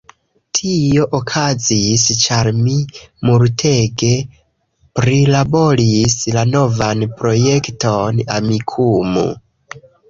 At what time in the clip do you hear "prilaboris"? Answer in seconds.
5.01-6.19